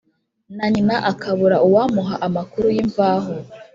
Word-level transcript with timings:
na 0.57 0.65
nyina, 0.73 0.95
akabura 1.11 1.57
uwamuha 1.67 2.15
amakuru 2.27 2.67
y'imvaho. 2.75 3.31